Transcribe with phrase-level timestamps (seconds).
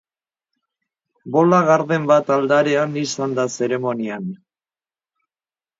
[1.35, 4.31] Bola garden bat aldarean izan da zeremonian.